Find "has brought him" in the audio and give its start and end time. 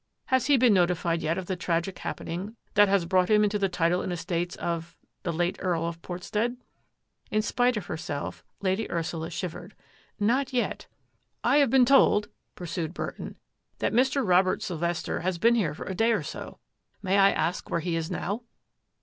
2.87-3.43